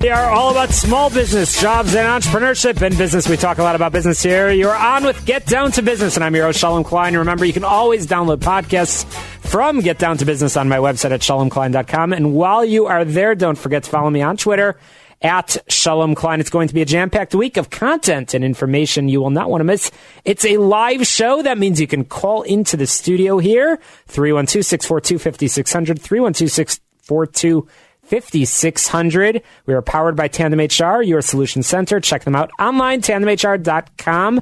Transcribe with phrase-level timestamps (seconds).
[0.00, 2.82] We are all about small business, jobs, and entrepreneurship.
[2.82, 4.50] In business, we talk a lot about business here.
[4.50, 7.16] You're on with Get Down to Business, and I'm your host, Shalom Klein.
[7.16, 9.06] Remember, you can always download podcasts
[9.40, 12.12] from Get Down to Business on my website at shalomklein.com.
[12.12, 14.76] And while you are there, don't forget to follow me on Twitter
[15.22, 16.38] at Shalom Klein.
[16.38, 19.48] It's going to be a jam packed week of content and information you will not
[19.48, 19.90] want to miss.
[20.26, 21.40] It's a live show.
[21.40, 23.78] That means you can call into the studio here
[24.08, 27.68] 312 642 5600, 312 642
[28.06, 29.42] 5600.
[29.66, 32.00] We are powered by Tandem HR, your solution center.
[32.00, 34.40] Check them out online, tandemhr.com,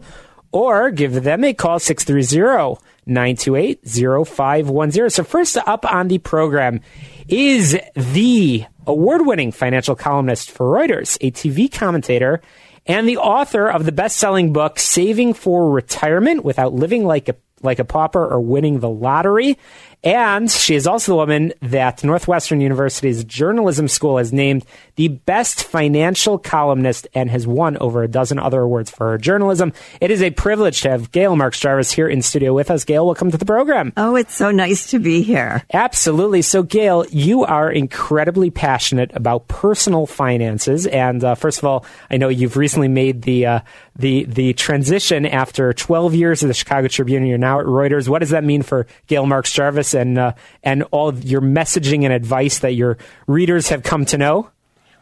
[0.53, 5.11] or give them a call 630 928 0510.
[5.11, 6.81] So, first up on the program
[7.29, 12.43] is the award winning financial columnist for Reuters, a TV commentator,
[12.87, 17.37] and the author of the best selling book, Saving for Retirement Without Living Like a
[17.63, 19.57] like a pauper or winning the lottery.
[20.05, 24.65] And she is also the woman that Northwestern University's journalism school has named
[24.97, 29.73] the best financial columnist and has won over a dozen other awards for her journalism.
[30.01, 32.85] It is a privilege to have Gail Marks Jarvis here in studio with us.
[32.85, 33.93] Gail, welcome to the program.
[33.97, 35.63] Oh, it's so nice to be here.
[35.73, 36.43] Absolutely.
[36.43, 40.87] So, Gail, you are incredibly passionate about personal finances.
[40.89, 43.61] And uh, first of all, I know you've recently made the uh,
[43.95, 47.25] the the transition after 12 years of the Chicago Tribune.
[47.25, 48.09] You're now at Reuters.
[48.09, 50.33] What does that mean for Gail Marks Jarvis and uh,
[50.63, 54.51] and all your messaging and advice that your readers have come to know?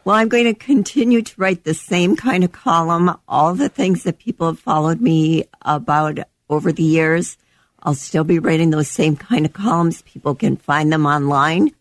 [0.03, 3.15] Well, I'm going to continue to write the same kind of column.
[3.27, 6.19] All the things that people have followed me about
[6.49, 7.37] over the years.
[7.83, 10.01] I'll still be writing those same kind of columns.
[10.01, 11.71] People can find them online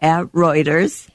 [0.00, 1.08] at Reuters.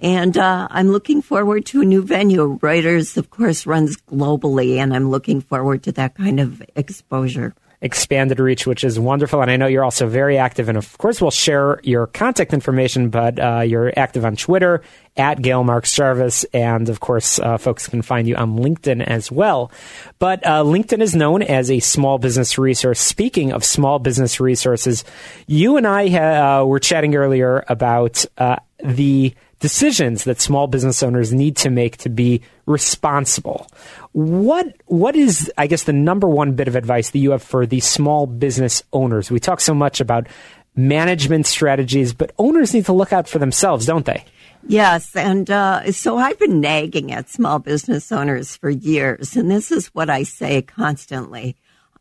[0.00, 2.58] And uh, I'm looking forward to a new venue.
[2.58, 8.38] Reuters, of course, runs globally, and I'm looking forward to that kind of exposure expanded
[8.38, 9.42] reach, which is wonderful.
[9.42, 10.68] And I know you're also very active.
[10.68, 14.82] And of course, we'll share your contact information, but uh, you're active on Twitter
[15.16, 16.44] at Gail Marks Jarvis.
[16.54, 19.72] And of course, uh, folks can find you on LinkedIn as well.
[20.20, 23.00] But uh, LinkedIn is known as a small business resource.
[23.00, 25.04] Speaking of small business resources,
[25.48, 31.02] you and I ha- uh, were chatting earlier about uh, the decisions that small business
[31.02, 33.68] owners need to make to be responsible.
[34.12, 37.66] What what is I guess the number one bit of advice that you have for
[37.66, 39.30] the small business owners?
[39.30, 40.26] We talk so much about
[40.74, 44.24] management strategies, but owners need to look out for themselves, don't they?
[44.66, 49.72] Yes, and uh, so I've been nagging at small business owners for years, and this
[49.72, 51.56] is what I say constantly.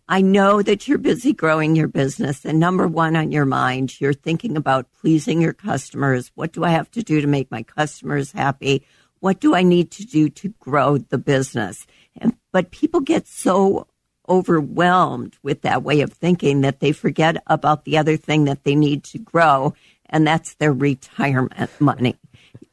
[0.08, 4.14] I know that you're busy growing your business, and number one on your mind, you're
[4.14, 6.32] thinking about pleasing your customers.
[6.36, 8.86] What do I have to do to make my customers happy?
[9.22, 11.88] What do I need to do to grow the business?
[12.20, 13.88] And, but people get so
[14.28, 18.76] overwhelmed with that way of thinking that they forget about the other thing that they
[18.76, 19.74] need to grow,
[20.10, 22.18] and that's their retirement money.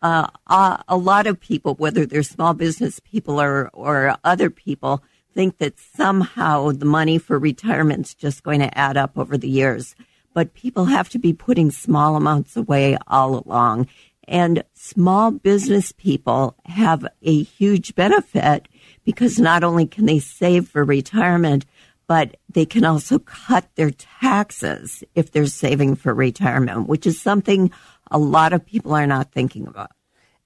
[0.00, 5.02] Uh, uh, a lot of people, whether they're small business people or, or other people,
[5.34, 9.94] think that somehow the money for retirement's just going to add up over the years.
[10.34, 13.88] But people have to be putting small amounts away all along.
[14.28, 18.68] And small business people have a huge benefit
[19.04, 21.64] because not only can they save for retirement,
[22.06, 27.70] but they can also cut their taxes if they're saving for retirement, which is something
[28.10, 29.92] a lot of people are not thinking about.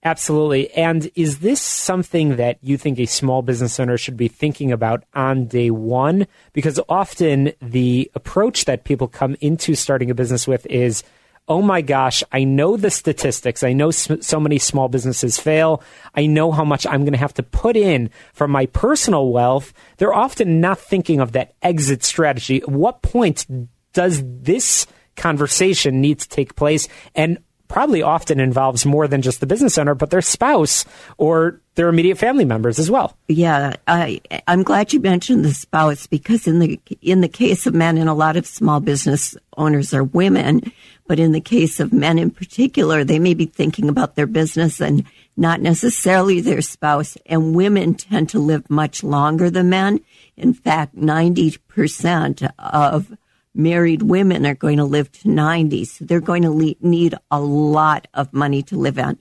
[0.04, 0.70] Absolutely.
[0.72, 5.04] And is this something that you think a small business owner should be thinking about
[5.14, 6.26] on day one?
[6.52, 11.04] Because often the approach that people come into starting a business with is,
[11.52, 13.62] oh my gosh, I know the statistics.
[13.62, 15.82] I know so many small businesses fail.
[16.14, 19.74] I know how much I'm going to have to put in from my personal wealth.
[19.98, 22.62] They're often not thinking of that exit strategy.
[22.62, 23.46] At what point
[23.92, 26.88] does this conversation need to take place?
[27.14, 27.38] And
[27.72, 30.84] probably often involves more than just the business owner, but their spouse
[31.16, 33.16] or their immediate family members as well.
[33.28, 37.72] Yeah, I, I'm glad you mentioned the spouse because in the in the case of
[37.72, 40.70] men, and a lot of small business owners are women,
[41.06, 44.80] but in the case of men in particular, they may be thinking about their business
[44.80, 45.04] and
[45.36, 47.16] not necessarily their spouse.
[47.26, 50.00] And women tend to live much longer than men.
[50.36, 53.16] In fact, 90% of
[53.54, 55.84] married women are going to live to 90.
[55.84, 59.18] So they're going to le- need a lot of money to live on.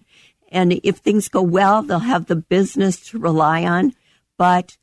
[0.51, 3.93] And if things go well, they'll have the business to rely on.
[4.37, 4.77] But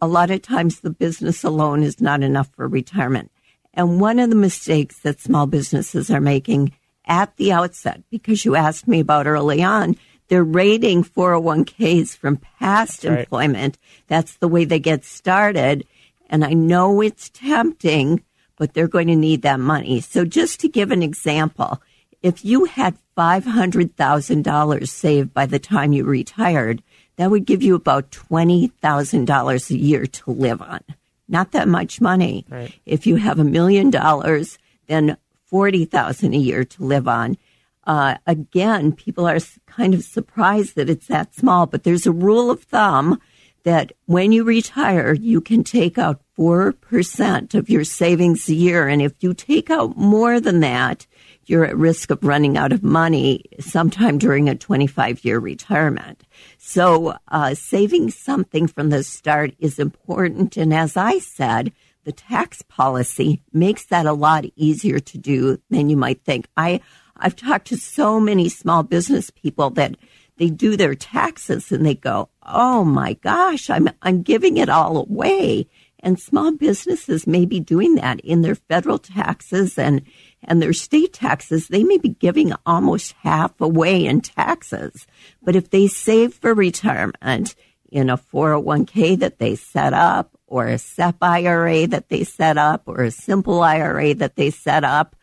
[0.00, 3.30] a lot of times the business alone is not enough for retirement.
[3.80, 6.72] And one of the mistakes that small businesses are making
[7.06, 9.96] at the outset, because you asked me about early on,
[10.28, 13.78] they're rating 401ks from past employment.
[14.06, 15.86] That's the way they get started.
[16.28, 18.22] And I know it's tempting
[18.60, 20.02] but they're going to need that money.
[20.02, 21.80] So just to give an example,
[22.20, 26.82] if you had $500,000 saved by the time you retired,
[27.16, 30.84] that would give you about $20,000 a year to live on.
[31.30, 32.44] Not that much money.
[32.48, 32.74] Right.
[32.84, 35.16] If you have a million dollars, then
[35.46, 37.36] 40,000 a year to live on.
[37.84, 42.50] Uh, again, people are kind of surprised that it's that small, but there's a rule
[42.50, 43.20] of thumb
[43.62, 48.88] that when you retire, you can take out 4% of your savings a year.
[48.88, 51.06] And if you take out more than that,
[51.50, 56.22] you're at risk of running out of money sometime during a 25 year retirement.
[56.58, 60.56] So, uh, saving something from the start is important.
[60.56, 61.72] And as I said,
[62.04, 66.46] the tax policy makes that a lot easier to do than you might think.
[66.56, 66.80] I,
[67.16, 69.96] I've talked to so many small business people that
[70.36, 74.96] they do their taxes and they go, "Oh my gosh, I'm I'm giving it all
[74.96, 75.66] away."
[76.02, 80.00] And small businesses may be doing that in their federal taxes and
[80.44, 81.68] and their state taxes.
[81.68, 85.06] They may be giving almost half away in taxes.
[85.42, 87.54] But if they save for retirement
[87.90, 92.82] in a 401k that they set up or a SEP IRA that they set up
[92.86, 95.16] or a simple IRA that they set up,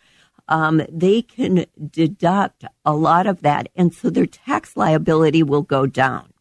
[0.47, 3.67] um, they can deduct a lot of that.
[3.75, 6.31] And so their tax liability will go down.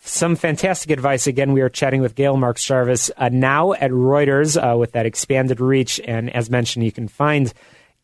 [0.00, 1.26] Some fantastic advice.
[1.26, 5.06] Again, we are chatting with Gail Marks Jarvis uh, now at Reuters uh, with that
[5.06, 6.00] expanded reach.
[6.00, 7.52] And as mentioned, you can find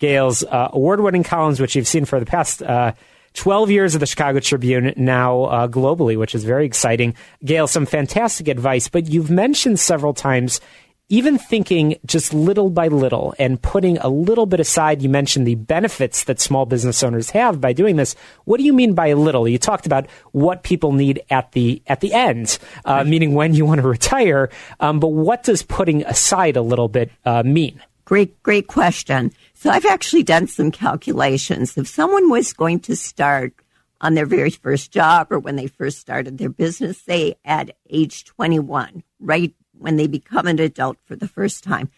[0.02, 2.92] Gail's uh, award winning columns, which you've seen for the past uh,
[3.34, 7.14] 12 years of the Chicago Tribune, now uh, globally, which is very exciting.
[7.44, 10.60] Gail, some fantastic advice, but you've mentioned several times
[11.08, 15.54] even thinking just little by little and putting a little bit aside, you mentioned the
[15.54, 18.16] benefits that small business owners have by doing this.
[18.44, 19.46] What do you mean by a little?
[19.46, 23.64] You talked about what people need at the at the end, uh, meaning when you
[23.66, 24.50] want to retire.
[24.80, 27.80] Um, but what does putting aside a little bit uh, mean?
[28.04, 29.32] Great, great question.
[29.54, 31.76] So I've actually done some calculations.
[31.76, 33.54] If someone was going to start
[34.00, 38.24] on their very first job or when they first started their business, say at age
[38.24, 41.90] 21, right when they become an adult for the first time,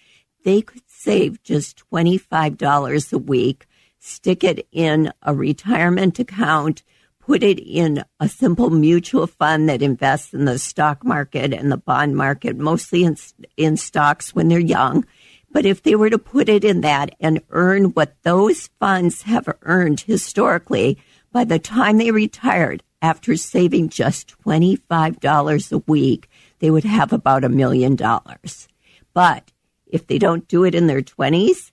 [0.45, 3.67] they could save just $25 a week,
[3.99, 6.83] stick it in a retirement account,
[7.19, 11.79] put it in a simple mutual fund that invests in the stock market and the
[11.79, 13.17] bond market, mostly in,
[13.57, 15.07] in stocks when they're young.
[15.55, 19.49] But if they were to put it in that and earn what those funds have
[19.63, 20.99] earned historically,
[21.31, 26.29] by the time they retired, after saving just $25 a week,
[26.59, 28.67] they would have about a million dollars.
[29.13, 29.53] But
[29.87, 31.71] if they don't do it in their 20s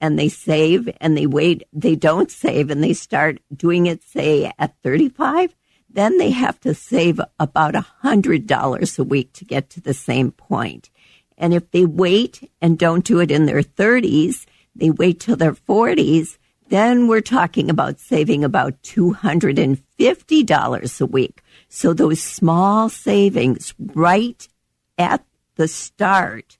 [0.00, 4.52] and they save and they wait, they don't save and they start doing it, say,
[4.60, 5.56] at 35,
[5.90, 10.30] then they have to save about a $100 a week to get to the same
[10.30, 10.88] point.
[11.36, 15.54] And if they wait and don't do it in their 30s, they wait till their
[15.54, 16.38] 40s,
[16.68, 21.42] then we're talking about saving about $250 a week.
[21.68, 24.48] So those small savings right
[24.96, 25.24] at
[25.56, 26.56] the start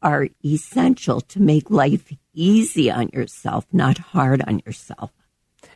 [0.00, 5.12] are essential to make life easy on yourself, not hard on yourself.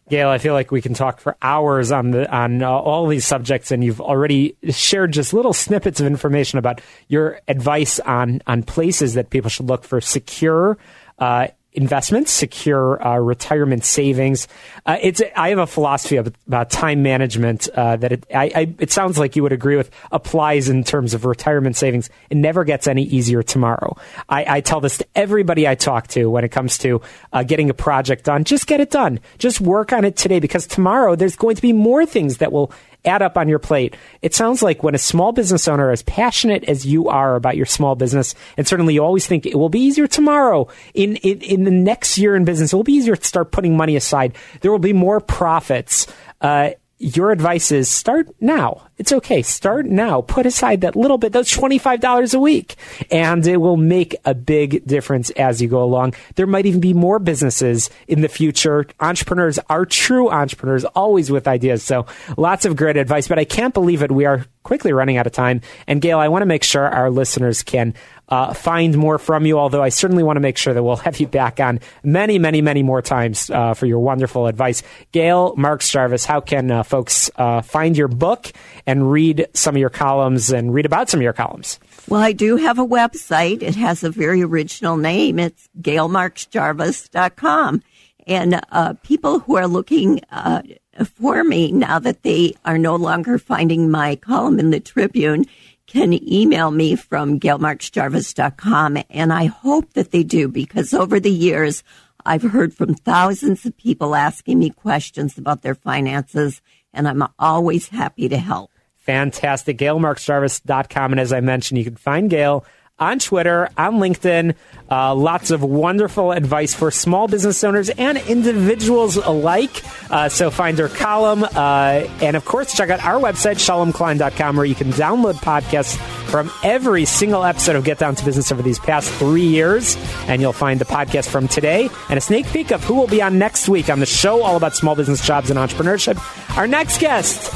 [0.08, 3.26] Gail, I feel like we can talk for hours on the on uh, all these
[3.26, 8.62] subjects, and you've already shared just little snippets of information about your advice on on
[8.62, 10.78] places that people should look for secure
[11.18, 14.49] uh, investments, secure uh, retirement savings.
[14.87, 18.90] Uh, it's I have a philosophy about time management uh, that it, I, I, it
[18.90, 22.09] sounds like you would agree with applies in terms of retirement savings.
[22.30, 23.97] It never gets any easier tomorrow.
[24.28, 27.02] I, I tell this to everybody I talk to when it comes to
[27.33, 28.45] uh, getting a project done.
[28.45, 29.21] Just get it done.
[29.38, 32.73] Just work on it today because tomorrow there's going to be more things that will
[33.06, 33.96] add up on your plate.
[34.22, 37.66] It sounds like when a small business owner, as passionate as you are about your
[37.66, 41.64] small business, and certainly you always think it will be easier tomorrow, in, in, in
[41.64, 44.34] the next year in business, it will be easier to start putting money aside.
[44.60, 46.06] There will be more profits.
[46.40, 48.88] Uh, your advice is start now.
[48.96, 49.42] It's okay.
[49.42, 50.22] Start now.
[50.22, 52.76] Put aside that little bit, those $25 a week,
[53.10, 56.14] and it will make a big difference as you go along.
[56.36, 58.86] There might even be more businesses in the future.
[59.00, 61.82] Entrepreneurs are true entrepreneurs, always with ideas.
[61.82, 62.06] So
[62.38, 64.10] lots of great advice, but I can't believe it.
[64.10, 65.60] We are quickly running out of time.
[65.86, 67.94] And Gail, I want to make sure our listeners can
[68.28, 71.21] uh, find more from you, although I certainly want to make sure that we'll have
[71.21, 74.83] you back on many, many, many more times uh, for your wonderful advice.
[75.12, 78.52] Gail Marks Jarvis, how can uh, folks uh, find your book
[78.87, 81.78] and read some of your columns and read about some of your columns?
[82.09, 83.62] Well, I do have a website.
[83.62, 85.38] It has a very original name.
[85.38, 87.83] It's gailmarksjarvis.com.
[88.28, 90.62] And uh, people who are looking uh,
[91.04, 95.45] for me now that they are no longer finding my column in the Tribune
[95.86, 98.98] can email me from gailmarksjarvis.com.
[99.10, 101.82] And I hope that they do because over the years,
[102.24, 106.60] I've heard from thousands of people asking me questions about their finances,
[106.92, 108.70] and I'm always happy to help.
[108.96, 109.78] Fantastic.
[109.78, 111.12] GailMarksJarvis.com.
[111.12, 112.64] And as I mentioned, you can find Gail
[112.98, 114.54] on Twitter, on LinkedIn.
[114.88, 119.82] Uh, lots of wonderful advice for small business owners and individuals alike.
[120.10, 121.42] Uh, so find her column.
[121.42, 125.96] Uh, and of course, check out our website, shalomklein.com, where you can download podcasts
[126.30, 129.96] from every single episode of Get Down to Business over these past three years.
[130.28, 133.20] And you'll find the podcast from today and a sneak peek of who will be
[133.20, 136.16] on next week on the show all about small business jobs and entrepreneurship.
[136.56, 137.52] Our next guest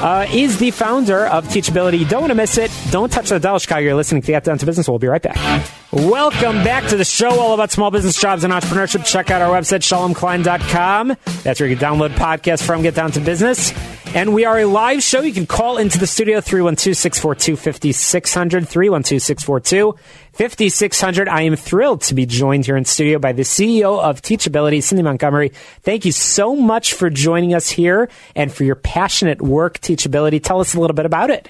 [0.00, 2.08] uh, is the founder of Teachability.
[2.08, 2.70] Don't want to miss it.
[2.90, 3.80] Don't touch the dial, Chicago.
[3.80, 4.88] You're listening to Get Down to Business.
[4.88, 5.36] We'll be right back.
[5.92, 9.04] Welcome back to the show all about small business jobs and entrepreneurship.
[9.04, 11.16] Check out our website, shalomklein.com.
[11.42, 13.72] That's where you can download podcasts from Get Down to Business.
[14.12, 15.20] And we are a live show.
[15.20, 18.68] You can call into the studio 312 642 5600.
[18.68, 19.94] 312 642
[20.32, 21.28] 5600.
[21.28, 25.04] I am thrilled to be joined here in studio by the CEO of Teachability, Cindy
[25.04, 25.52] Montgomery.
[25.82, 30.42] Thank you so much for joining us here and for your passionate work, Teachability.
[30.42, 31.48] Tell us a little bit about it.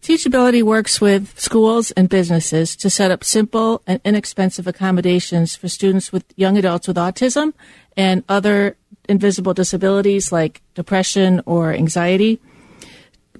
[0.00, 6.12] Teachability works with schools and businesses to set up simple and inexpensive accommodations for students
[6.12, 7.52] with young adults with autism
[7.96, 8.76] and other
[9.08, 12.40] invisible disabilities like depression or anxiety.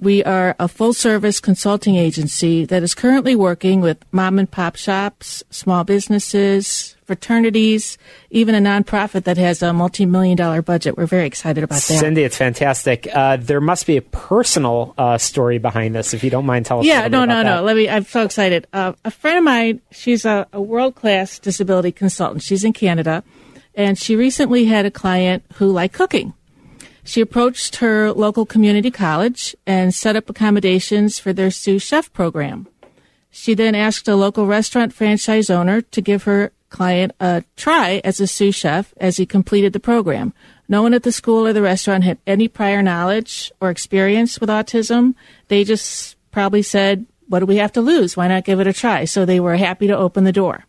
[0.01, 4.77] We are a full service consulting agency that is currently working with mom and pop
[4.77, 7.97] shops, small businesses, fraternities,
[8.31, 10.97] even a nonprofit that has a multi million dollar budget.
[10.97, 11.81] We're very excited about that.
[11.81, 13.09] Cindy, it's fantastic.
[13.15, 16.83] Uh, there must be a personal uh, story behind this, if you don't mind telling
[16.83, 16.87] us.
[16.87, 17.63] Yeah, no, no, no.
[17.63, 17.89] Let me.
[17.89, 18.67] I'm so excited.
[18.73, 22.43] Uh, a friend of mine, she's a, a world class disability consultant.
[22.43, 23.23] She's in Canada,
[23.75, 26.35] and she recently had a client who liked cooking.
[27.05, 32.67] She approached her local community college and set up accommodations for their sous chef program.
[33.31, 38.21] She then asked a local restaurant franchise owner to give her client a try as
[38.21, 40.33] a sous chef as he completed the program.
[40.69, 44.49] No one at the school or the restaurant had any prior knowledge or experience with
[44.49, 45.15] autism.
[45.49, 48.17] They just probably said, What do we have to lose?
[48.17, 49.05] Why not give it a try?
[49.05, 50.65] So they were happy to open the door.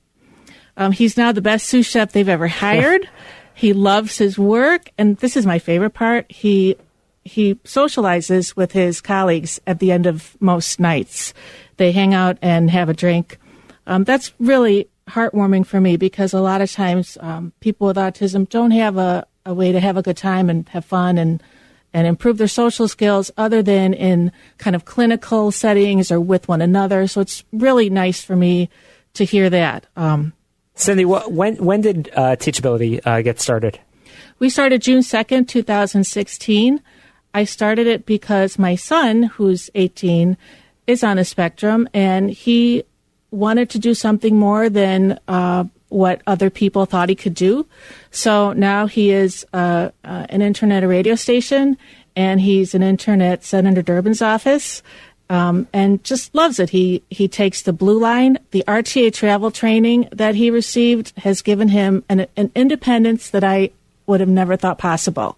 [0.77, 3.10] Um, he's now the best sous chef they've ever hired.
[3.53, 6.32] He loves his work, and this is my favorite part.
[6.32, 6.75] He
[7.24, 11.34] he socializes with his colleagues at the end of most nights.
[11.77, 13.39] They hang out and have a drink.
[13.88, 18.48] Um, that's really heartwarming for me because a lot of times um, people with autism
[18.48, 21.41] don't have a, a way to have a good time and have fun and
[21.94, 26.62] and improve their social skills other than in kind of clinical settings or with one
[26.62, 27.08] another.
[27.08, 28.70] So it's really nice for me
[29.13, 29.86] to hear that.
[29.96, 30.34] Um,
[30.75, 33.79] Cindy, when when did uh, Teachability uh, get started?
[34.39, 36.82] We started June second, two thousand sixteen.
[37.34, 40.38] I started it because my son, who's eighteen,
[40.86, 42.84] is on a spectrum, and he
[43.32, 47.65] wanted to do something more than uh, what other people thought he could do.
[48.12, 51.77] So now he is uh, uh, an intern at a radio station,
[52.15, 54.84] and he's an intern at Senator Durbin's office
[55.29, 56.70] um, and just loves it.
[56.70, 58.39] He he takes the blue line.
[58.51, 63.72] The RTA travel training that he received has given him an, an independence that I
[64.05, 65.38] would have never thought possible.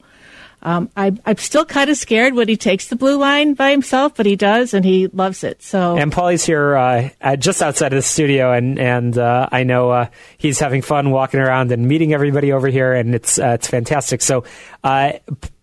[0.64, 4.16] Um, I, am still kind of scared when he takes the blue line by himself,
[4.16, 5.62] but he does, and he loves it.
[5.62, 9.92] So, and Paulie's here uh, just outside of the studio, and and uh, I know
[9.92, 13.68] uh, he's having fun walking around and meeting everybody over here, and it's uh, it's
[13.68, 14.22] fantastic.
[14.22, 14.46] So,
[14.84, 15.14] uh,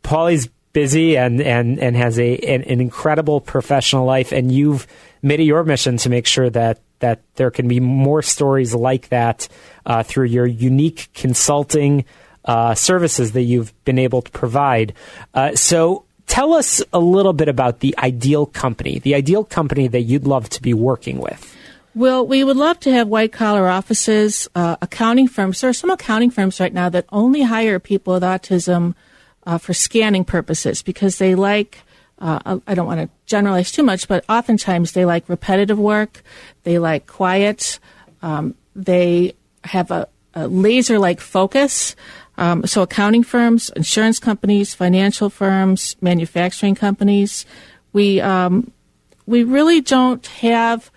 [0.05, 4.87] Paulie's busy and, and, and has a an, an, incredible professional life, and you've
[5.23, 9.09] made it your mission to make sure that that there can be more stories like
[9.09, 9.49] that
[9.87, 12.05] uh, through your unique consulting
[12.45, 14.93] uh, services that you've been able to provide.
[15.33, 16.05] Uh, so.
[16.27, 20.49] tell us a little bit about the ideal company, the ideal company that you'd love
[20.49, 21.55] to be working with.
[21.95, 25.61] Well, we would love to have white collar offices, uh, accounting firms.
[25.61, 28.95] There are some accounting firms right now that only hire people with autism
[29.47, 31.81] uh, for scanning purposes because they like.
[32.19, 36.23] Uh, I don't want to generalize too much, but oftentimes they like repetitive work.
[36.63, 37.81] They like quiet.
[38.23, 39.35] Um, they
[39.65, 41.97] have a, a laser like focus.
[42.39, 47.47] Um, so, accounting firms, insurance companies, financial firms, manufacturing companies,
[47.93, 48.73] we um,
[49.27, 50.91] we really don't have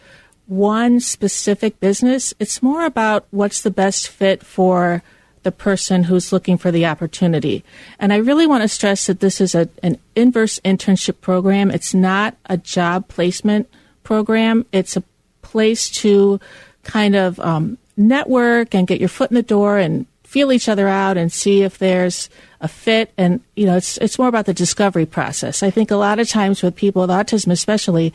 [0.47, 2.33] one specific business.
[2.39, 5.03] It's more about what's the best fit for
[5.47, 7.63] the person who's looking for the opportunity.
[7.99, 11.71] And I really want to stress that this is a, an inverse internship program.
[11.71, 13.69] It's not a job placement
[14.03, 14.65] program.
[14.73, 15.03] It's a
[15.41, 16.41] place to
[16.83, 20.89] kind of um, network and get your foot in the door and feel each other
[20.89, 24.53] out and see if there's a fit and you know it's it's more about the
[24.53, 28.11] discovery process i think a lot of times with people with autism especially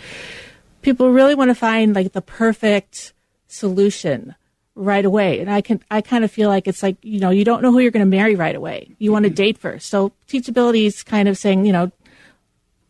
[0.82, 3.14] people really want to find like the perfect
[3.48, 4.34] solution
[4.74, 5.40] right away.
[5.40, 7.72] And i can i kind of feel like it's like you know you don't know
[7.72, 8.94] who you're going to marry right away.
[8.98, 9.36] You want to mm-hmm.
[9.36, 9.88] date first.
[9.88, 11.90] So teachability is kind of saying you know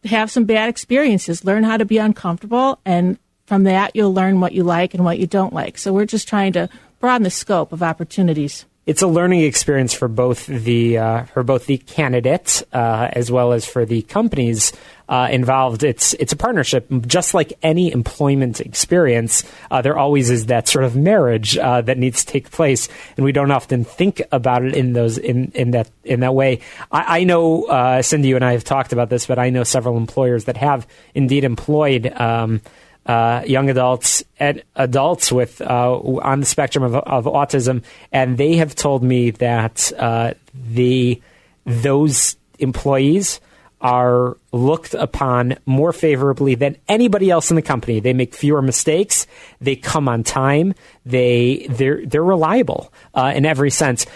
[0.05, 1.45] have some bad experiences.
[1.45, 5.19] Learn how to be uncomfortable and from that you'll learn what you like and what
[5.19, 5.77] you don't like.
[5.79, 6.69] So we're just trying to
[7.01, 11.67] broaden the scope of opportunities it's a learning experience for both the uh, for both
[11.67, 14.73] the candidate uh, as well as for the companies
[15.09, 15.85] uh, involved.
[15.85, 19.45] It's it's a partnership, just like any employment experience.
[19.71, 23.25] Uh, there always is that sort of marriage uh, that needs to take place, and
[23.25, 26.61] we don't often think about it in those in, in that in that way.
[26.91, 29.63] I, I know uh, Cindy, you and I have talked about this, but I know
[29.63, 32.13] several employers that have indeed employed.
[32.21, 32.63] Um,
[33.07, 37.83] uh, young adults and adults with uh, on the spectrum of, of, autism,
[38.13, 41.21] and they have told me that uh, the
[41.65, 43.41] those employees
[43.81, 47.99] are looked upon more favorably than anybody else in the company.
[47.99, 49.27] They make fewer mistakes.
[49.61, 50.75] They come on time.
[51.05, 54.07] They they're they're reliable uh, in every sense.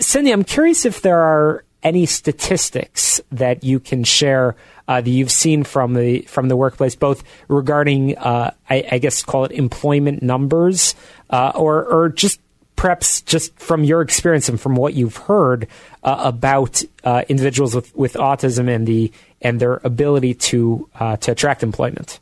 [0.00, 4.56] Cindy, I'm curious if there are any statistics that you can share
[4.88, 9.22] uh, that you've seen from the from the workplace, both regarding, uh, I, I, guess,
[9.22, 10.94] call it employment numbers,
[11.30, 12.40] uh, or or just
[12.76, 15.68] perhaps just from your experience and from what you've heard
[16.02, 21.32] uh, about uh, individuals with, with autism and the and their ability to uh, to
[21.32, 22.20] attract employment.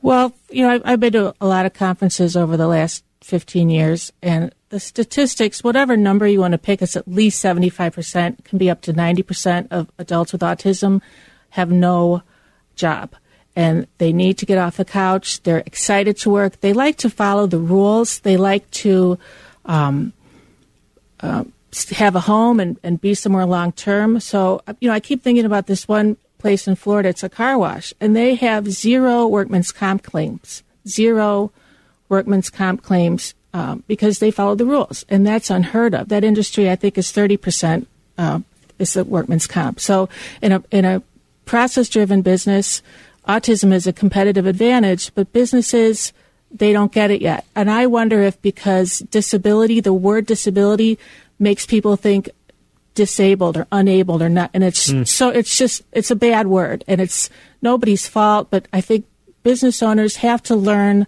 [0.00, 3.68] Well, you know, I've, I've been to a lot of conferences over the last 15
[3.68, 8.58] years, and the statistics, whatever number you want to pick, is at least 75%, can
[8.58, 11.00] be up to 90% of adults with autism
[11.50, 12.22] have no
[12.76, 13.14] job
[13.58, 15.42] and they need to get off the couch.
[15.42, 16.60] They're excited to work.
[16.60, 18.20] They like to follow the rules.
[18.20, 19.18] They like to
[19.64, 20.12] um,
[21.18, 21.42] uh,
[21.90, 24.20] have a home and, and be somewhere long term.
[24.20, 27.08] So, you know, I keep thinking about this one place in Florida.
[27.08, 30.62] It's a car wash, and they have zero workman's comp claims.
[30.86, 31.50] Zero
[32.08, 36.10] workman's comp claims um, because they follow the rules, and that's unheard of.
[36.10, 38.38] That industry, I think, is thirty percent uh,
[38.78, 39.80] is the workman's comp.
[39.80, 40.08] So,
[40.40, 41.02] in a in a
[41.48, 42.82] process driven business,
[43.26, 46.12] autism is a competitive advantage, but businesses,
[46.50, 47.46] they don't get it yet.
[47.56, 50.98] And I wonder if because disability, the word disability
[51.38, 52.28] makes people think
[52.94, 54.50] disabled or unable or not.
[54.52, 55.08] And it's mm.
[55.08, 57.30] so, it's just, it's a bad word and it's
[57.62, 58.48] nobody's fault.
[58.50, 59.06] But I think
[59.42, 61.06] business owners have to learn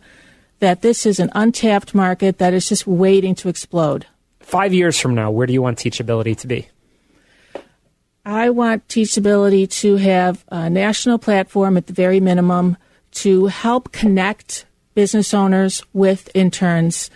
[0.61, 4.07] that this is an untapped market that is just waiting to explode.
[4.41, 6.69] Five years from now, where do you want teachability to be?
[8.25, 12.77] I want Teachability to have a national platform at the very minimum
[13.13, 17.11] to help connect business owners with interns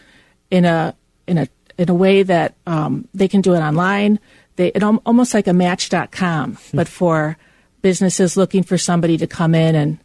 [0.51, 0.95] in a
[1.27, 4.19] in a in a way that um, they can do it online.
[4.57, 6.77] They it almost like a Match.com, hmm.
[6.77, 7.37] but for
[7.83, 9.99] businesses looking for somebody to come in and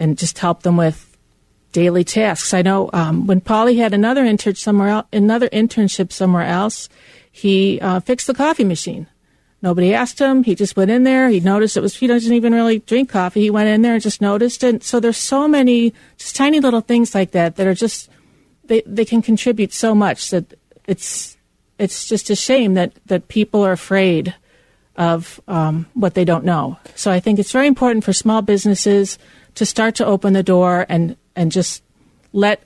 [0.00, 1.16] and just help them with
[1.72, 2.54] daily tasks.
[2.54, 6.88] I know um, when Paulie had another intern somewhere else, another internship somewhere else,
[7.30, 9.06] he uh, fixed the coffee machine
[9.62, 10.42] Nobody asked him.
[10.42, 11.28] He just went in there.
[11.28, 13.42] He noticed it was, he doesn't even really drink coffee.
[13.42, 14.82] He went in there and just noticed it.
[14.82, 18.10] So there's so many just tiny little things like that that are just,
[18.64, 21.36] they, they can contribute so much that it's,
[21.78, 24.34] it's just a shame that, that people are afraid
[24.96, 26.76] of um, what they don't know.
[26.96, 29.16] So I think it's very important for small businesses
[29.54, 31.84] to start to open the door and, and just
[32.32, 32.64] let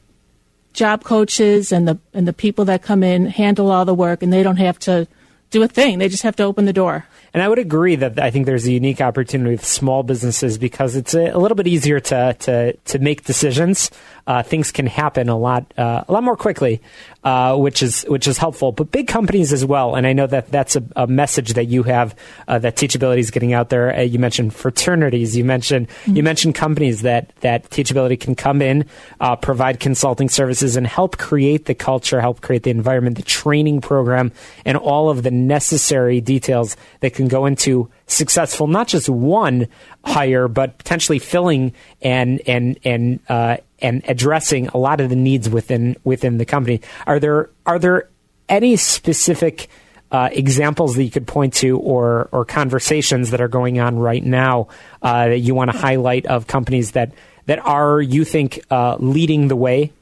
[0.73, 4.31] job coaches and the and the people that come in handle all the work and
[4.31, 5.09] they don't have to
[5.51, 5.99] do a thing.
[5.99, 7.07] They just have to open the door.
[7.35, 10.97] And I would agree that I think there's a unique opportunity with small businesses because
[10.97, 13.91] it's a, a little bit easier to to to make decisions.
[14.27, 16.81] Uh, things can happen a lot uh, a lot more quickly,
[17.25, 18.73] uh, which is which is helpful.
[18.73, 21.83] But big companies as well, and I know that that's a, a message that you
[21.83, 22.17] have
[22.49, 23.95] uh, that Teachability is getting out there.
[23.95, 26.17] Uh, you mentioned fraternities, you mentioned mm-hmm.
[26.17, 28.87] you mentioned companies that that Teachability can come in,
[29.21, 33.83] uh, provide consulting services, and help create the culture, help create the environment, the training
[33.83, 34.33] program,
[34.65, 39.69] and all of the necessary details that can go into successful not just one
[40.05, 41.73] hire, but potentially filling
[42.03, 46.81] and and and uh, and addressing a lot of the needs within within the company.
[47.07, 48.09] Are there are there
[48.49, 49.69] any specific
[50.11, 54.25] uh, examples that you could point to, or or conversations that are going on right
[54.25, 54.69] now
[55.03, 57.13] uh, that you want to highlight of companies that
[57.47, 59.93] that are you think uh, leading the way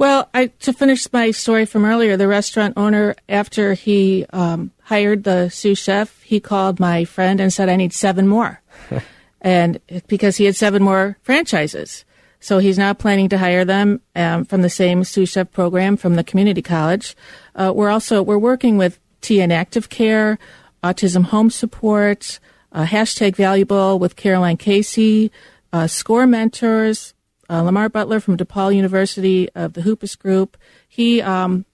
[0.00, 5.24] well, I, to finish my story from earlier, the restaurant owner, after he um, hired
[5.24, 8.62] the sous chef, he called my friend and said, "I need seven more,"
[9.42, 12.06] and because he had seven more franchises,
[12.40, 16.16] so he's now planning to hire them um, from the same sous chef program from
[16.16, 17.14] the community college.
[17.54, 20.38] Uh, we're also we're working with TN Active Care,
[20.82, 22.40] Autism Home Support,
[22.72, 25.30] uh, hashtag Valuable with Caroline Casey,
[25.74, 27.12] uh, Score Mentors
[27.50, 30.56] uh, Lamar Butler from DePaul University of the Hoopus Group.
[30.88, 31.64] He um,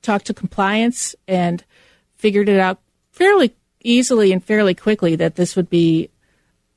[0.00, 1.64] talked to compliance and
[2.14, 6.10] figured it out fairly easily and fairly quickly that this would be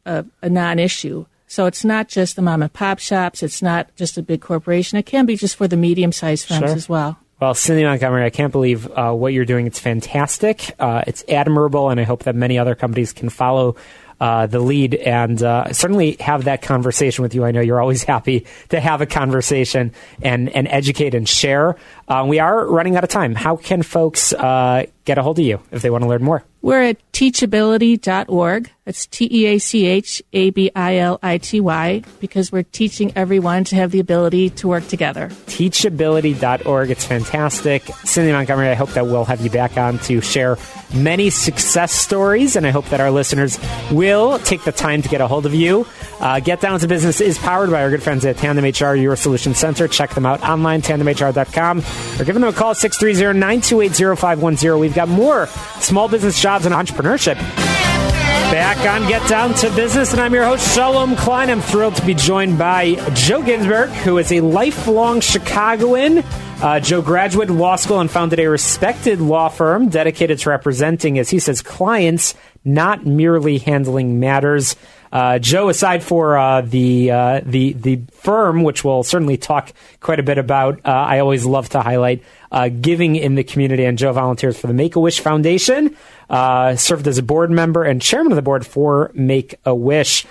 [0.05, 1.25] a, a non-issue.
[1.47, 3.41] So it's not just the mom and pop shops.
[3.41, 4.97] It's not just a big corporation.
[4.97, 6.69] It can be just for the medium-sized firms sure.
[6.69, 7.17] as well.
[7.39, 9.65] Well, Cindy Montgomery, I can't believe uh, what you're doing.
[9.65, 10.75] It's fantastic.
[10.77, 13.77] Uh, it's admirable, and I hope that many other companies can follow
[14.19, 17.45] uh, the lead and uh, certainly have that conversation with you.
[17.45, 21.75] I know you're always happy to have a conversation and, and educate and share.
[22.07, 23.35] Uh, we are running out of time.
[23.35, 26.43] How can folks uh, get a hold of you if they want to learn more?
[26.61, 28.69] We're at teachability.org.
[28.85, 32.63] That's T E A C H A B I L I T Y because we're
[32.63, 35.29] teaching everyone to have the ability to work together.
[35.45, 36.89] Teachability.org.
[36.89, 37.83] It's fantastic.
[38.03, 40.57] Cindy Montgomery, I hope that we'll have you back on to share
[40.93, 43.59] many success stories, and I hope that our listeners
[43.91, 45.85] will take the time to get a hold of you.
[46.19, 49.15] Uh, get Down to Business is powered by our good friends at Tandem HR, your
[49.15, 49.87] solution center.
[49.87, 51.83] Check them out online, tandemhr.com,
[52.19, 54.79] or give them a call, 630 928 0510.
[54.79, 55.47] We've got more
[55.79, 57.35] small business jobs and entrepreneurship.
[58.51, 61.49] Back on Get Down to Business, and I'm your host, Shalom Klein.
[61.49, 66.17] I'm thrilled to be joined by Joe Ginsberg, who is a lifelong Chicagoan.
[66.61, 71.29] Uh, Joe graduated law school and founded a respected law firm dedicated to representing, as
[71.29, 72.35] he says, clients,
[72.65, 74.75] not merely handling matters.
[75.11, 80.19] Uh, Joe, aside for uh, the uh, the the firm, which we'll certainly talk quite
[80.19, 83.85] a bit about, uh, I always love to highlight uh, giving in the community.
[83.85, 85.95] And Joe volunteers for the Make a Wish Foundation,
[86.29, 90.25] uh, served as a board member and chairman of the board for Make a Wish.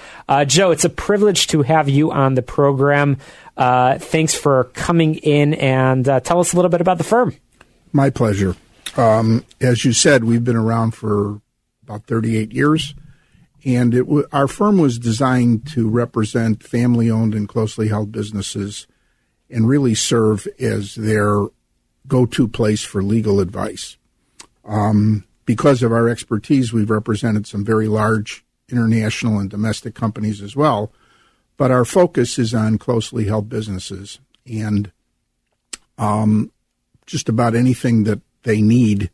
[0.47, 3.17] Joe, it's a privilege to have you on the program.
[3.57, 7.35] thanks for coming in and tell us a little bit about the firm.
[7.93, 8.55] My pleasure.
[8.97, 11.41] Um, as you said, we've been around for
[11.83, 12.95] about 38 years
[13.65, 18.87] and it w- our firm was designed to represent family owned and closely held businesses
[19.51, 21.47] and really serve as their
[22.07, 23.97] go to place for legal advice.
[24.65, 30.55] Um, because of our expertise, we've represented some very large international and domestic companies as
[30.55, 30.93] well,
[31.57, 34.93] but our focus is on closely held businesses and
[35.97, 36.53] um,
[37.07, 39.11] just about anything that they need,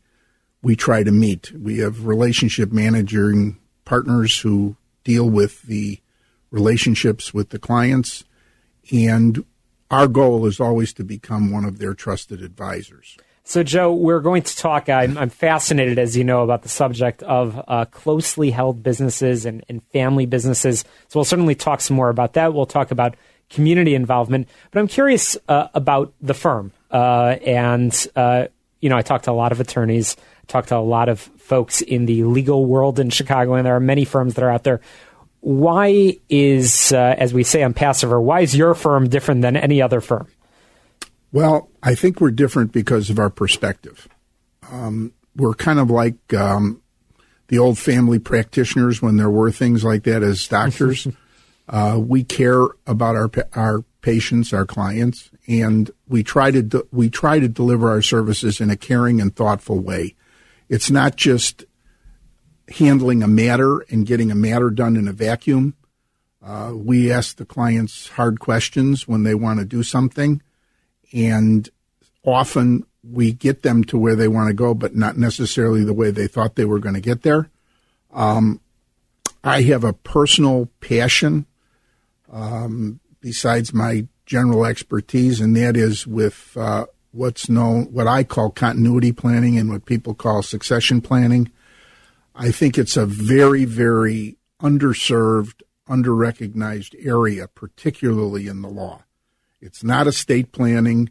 [0.61, 1.51] we try to meet.
[1.51, 5.99] We have relationship managing partners who deal with the
[6.51, 8.23] relationships with the clients.
[8.91, 9.45] And
[9.89, 13.17] our goal is always to become one of their trusted advisors.
[13.47, 14.89] So, Joe, we're going to talk.
[14.89, 19.63] I'm, I'm fascinated, as you know, about the subject of uh, closely held businesses and,
[19.69, 20.79] and, family businesses.
[21.09, 22.55] So, we'll certainly talk some more about that.
[22.55, 23.15] We'll talk about
[23.51, 24.49] community involvement.
[24.71, 26.71] But I'm curious uh, about the firm.
[26.89, 28.47] Uh, and, uh,
[28.81, 31.81] you know, I talked to a lot of attorneys, talked to a lot of folks
[31.81, 34.81] in the legal world in Chicago, and there are many firms that are out there.
[35.41, 39.81] Why is, uh, as we say on Passover, why is your firm different than any
[39.81, 40.27] other firm?
[41.31, 44.07] Well, I think we're different because of our perspective.
[44.71, 46.81] Um, we're kind of like um,
[47.47, 51.07] the old family practitioners when there were things like that as doctors.
[51.69, 57.09] uh, we care about our our patients, our clients, and we try to de- we
[57.09, 60.15] try to deliver our services in a caring and thoughtful way.
[60.69, 61.65] It's not just
[62.69, 65.75] handling a matter and getting a matter done in a vacuum.
[66.43, 70.41] Uh, we ask the clients hard questions when they want to do something,
[71.11, 71.69] and
[72.23, 76.11] often we get them to where they want to go, but not necessarily the way
[76.11, 77.49] they thought they were going to get there.
[78.13, 78.61] Um,
[79.43, 81.45] I have a personal passion
[82.31, 88.49] um, besides my general expertise, and that is with uh, what's known, what I call
[88.51, 91.49] continuity planning and what people call succession planning.
[92.35, 99.03] I think it's a very, very underserved, underrecognized area, particularly in the law.
[99.61, 101.09] It's not estate planning.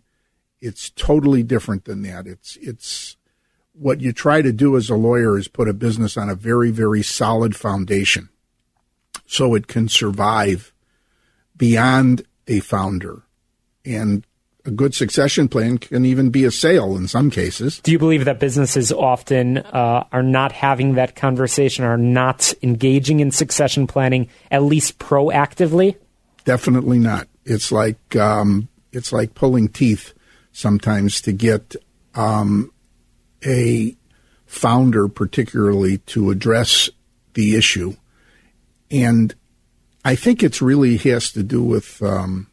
[0.61, 2.27] It's totally different than that.
[2.27, 3.17] It's it's
[3.73, 6.71] what you try to do as a lawyer is put a business on a very
[6.71, 8.29] very solid foundation,
[9.27, 10.73] so it can survive
[11.57, 13.23] beyond a founder,
[13.85, 14.27] and
[14.65, 17.81] a good succession plan can even be a sale in some cases.
[17.81, 23.21] Do you believe that businesses often uh, are not having that conversation, are not engaging
[23.21, 25.97] in succession planning, at least proactively?
[26.45, 27.29] Definitely not.
[27.45, 30.15] It's like um, it's like pulling teeth
[30.53, 31.77] sometimes to get
[32.15, 32.73] um,
[33.45, 33.97] a
[34.47, 36.89] founder, particularly, to address
[37.35, 37.97] the issue.
[38.91, 39.35] And
[40.05, 42.47] I think it's really has to do with um,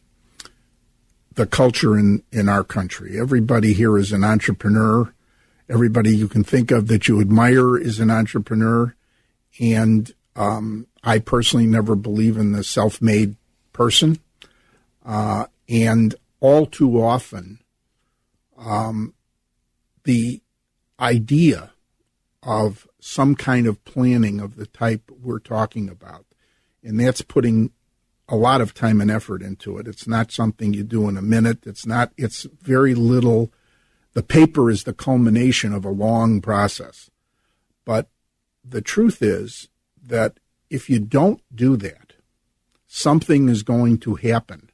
[1.33, 3.19] the culture in, in our country.
[3.19, 5.13] Everybody here is an entrepreneur.
[5.69, 8.95] Everybody you can think of that you admire is an entrepreneur.
[9.59, 13.35] And um, I personally never believe in the self made
[13.73, 14.19] person.
[15.05, 17.59] Uh, and all too often,
[18.57, 19.13] um,
[20.03, 20.41] the
[20.99, 21.71] idea
[22.43, 26.25] of some kind of planning of the type we're talking about,
[26.83, 27.71] and that's putting
[28.31, 29.87] a lot of time and effort into it.
[29.87, 31.67] It's not something you do in a minute.
[31.67, 33.51] It's not, it's very little.
[34.13, 37.11] The paper is the culmination of a long process.
[37.85, 38.09] But
[38.63, 39.67] the truth is
[40.01, 40.39] that
[40.69, 42.13] if you don't do that,
[42.87, 44.69] something is going to happen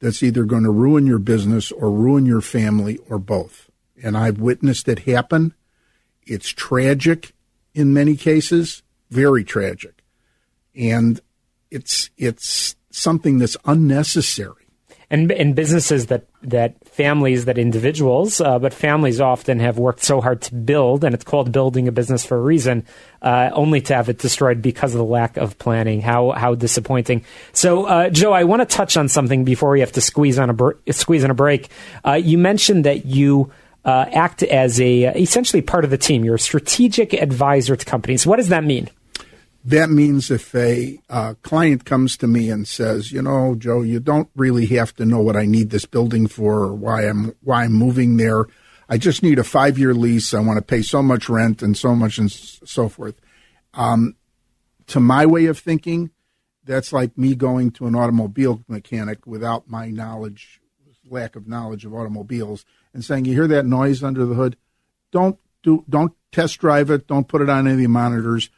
[0.00, 3.70] that's either going to ruin your business or ruin your family or both.
[4.02, 5.52] And I've witnessed it happen.
[6.22, 7.34] It's tragic
[7.74, 10.02] in many cases, very tragic.
[10.74, 11.20] And
[11.70, 14.54] it's it's something that's unnecessary.
[15.12, 20.20] And in businesses that that families, that individuals, uh, but families often have worked so
[20.20, 22.86] hard to build, and it's called building a business for a reason,
[23.20, 26.00] uh, only to have it destroyed because of the lack of planning.
[26.00, 27.24] How how disappointing.
[27.52, 30.48] So, uh, Joe, I want to touch on something before we have to squeeze on
[30.48, 31.70] a br- squeeze on a break.
[32.06, 33.50] Uh, you mentioned that you.
[33.82, 36.22] Uh, act as a essentially part of the team.
[36.22, 38.26] You're a strategic advisor to companies.
[38.26, 38.90] What does that mean?
[39.64, 44.00] That means if a uh, client comes to me and says, you know, Joe, you
[44.00, 47.64] don't really have to know what I need this building for or why I'm why
[47.64, 48.46] I'm moving there.
[48.88, 50.32] I just need a five year lease.
[50.32, 53.20] I want to pay so much rent and so much and so forth.
[53.74, 54.16] Um,
[54.86, 56.10] to my way of thinking,
[56.64, 60.60] that's like me going to an automobile mechanic without my knowledge,
[61.08, 64.56] lack of knowledge of automobiles, and saying, "You hear that noise under the hood?
[65.12, 67.06] Don't do don't test drive it.
[67.06, 68.48] Don't put it on any monitors."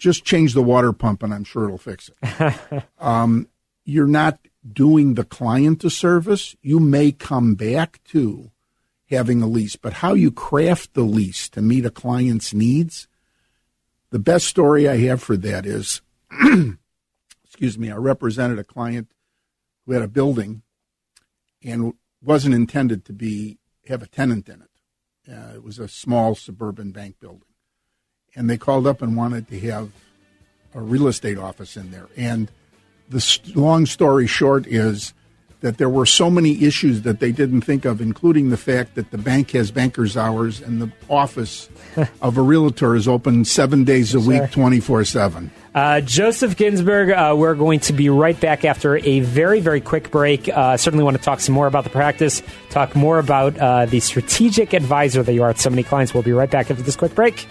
[0.00, 2.84] Just change the water pump and I'm sure it'll fix it.
[2.98, 3.46] um,
[3.84, 4.38] you're not
[4.72, 6.56] doing the client a service.
[6.62, 8.50] You may come back to
[9.10, 13.08] having a lease, but how you craft the lease to meet a client's needs.
[14.10, 16.00] The best story I have for that is,
[17.44, 19.12] excuse me, I represented a client
[19.84, 20.62] who had a building
[21.62, 24.68] and wasn't intended to be have a tenant in it.
[25.30, 27.49] Uh, it was a small suburban bank building
[28.34, 29.90] and they called up and wanted to have
[30.74, 32.08] a real estate office in there.
[32.16, 32.50] And
[33.08, 35.12] the long story short is
[35.60, 39.10] that there were so many issues that they didn't think of, including the fact that
[39.10, 41.68] the bank has banker's hours and the office
[42.22, 45.04] of a realtor is open seven days a week, 24
[45.74, 50.10] uh, Joseph Ginsberg, uh, we're going to be right back after a very, very quick
[50.10, 50.48] break.
[50.48, 54.00] Uh, certainly want to talk some more about the practice, talk more about uh, the
[54.00, 56.12] strategic advisor that you are to so many clients.
[56.12, 57.46] We'll be right back after this quick break.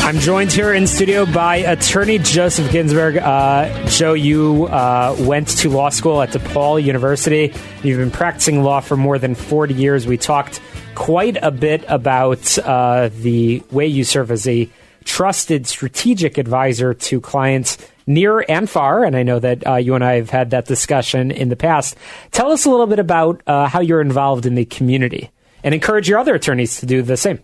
[0.00, 3.18] I'm joined here in studio by attorney Joseph Ginsberg.
[3.18, 7.52] Uh, Joe, you uh, went to law school at DePaul University.
[7.82, 10.06] You've been practicing law for more than 40 years.
[10.06, 10.60] We talked
[10.94, 14.68] quite a bit about the way you serve as a
[15.08, 19.04] trusted strategic advisor to clients near and far.
[19.04, 21.96] And I know that uh, you and I have had that discussion in the past.
[22.30, 25.30] Tell us a little bit about uh, how you're involved in the community
[25.64, 27.40] and encourage your other attorneys to do the same.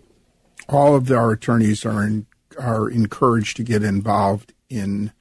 [0.69, 5.11] All of our attorneys are in are encouraged to get involved in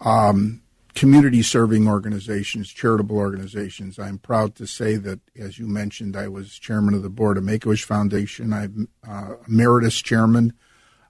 [0.00, 0.60] um,
[0.94, 3.96] community serving organizations, charitable organizations.
[3.98, 7.44] I'm proud to say that, as you mentioned, I was chairman of the board of
[7.44, 8.52] Make a Wish Foundation.
[8.52, 10.52] I'm uh, emeritus chairman.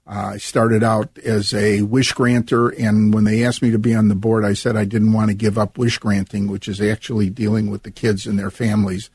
[0.07, 3.95] Uh, I started out as a wish granter, and when they asked me to be
[3.95, 6.79] on the board, I said I didn't want to give up wish granting, which is
[6.79, 9.09] actually dealing with the kids and their families.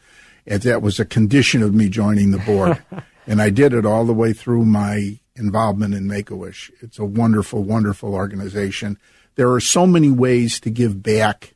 [0.47, 2.83] And that was a condition of me joining the board.
[3.27, 6.73] and I did it all the way through my involvement in Make a Wish.
[6.81, 8.99] It's a wonderful, wonderful organization.
[9.37, 11.55] There are so many ways to give back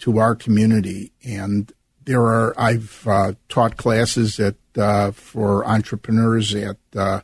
[0.00, 1.72] to our community, and
[2.04, 2.58] there are.
[2.58, 7.20] I've uh, taught classes at uh, for entrepreneurs at uh,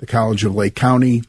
[0.00, 1.22] the College of Lake County.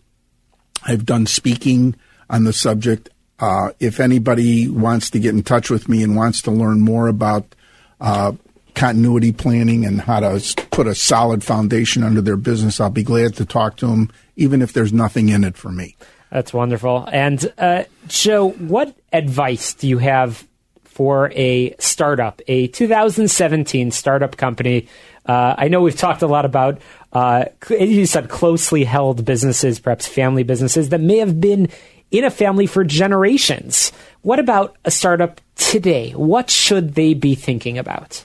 [0.84, 1.95] I've done speaking
[2.29, 3.10] on the subject.
[3.39, 7.07] Uh, if anybody wants to get in touch with me and wants to learn more
[7.07, 7.53] about
[7.99, 8.31] uh,
[8.73, 13.36] continuity planning and how to put a solid foundation under their business, I'll be glad
[13.36, 15.95] to talk to them, even if there's nothing in it for me.
[16.31, 17.07] That's wonderful.
[17.12, 20.47] And uh, Joe, what advice do you have
[20.86, 24.88] for a startup, a 2017 startup company?
[25.25, 26.81] Uh, I know we've talked a lot about,
[27.13, 31.69] uh, you said closely held businesses, perhaps family businesses that may have been
[32.10, 33.91] in a family for generations.
[34.21, 36.12] What about a startup today?
[36.12, 38.24] What should they be thinking about?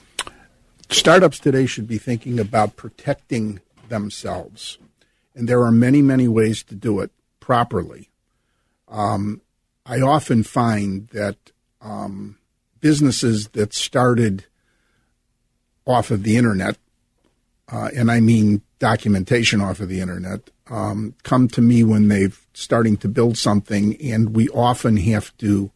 [0.89, 4.77] startups today should be thinking about protecting themselves.
[5.35, 8.09] And there are many, many ways to do it properly.
[8.87, 9.41] Um,
[9.85, 11.37] I often find that
[11.81, 12.37] um,
[12.79, 14.45] businesses that started
[15.85, 16.77] off of the internet,
[17.71, 22.45] uh, and I mean documentation off of the internet, um, come to me when they've
[22.53, 25.71] starting to build something, and we often have to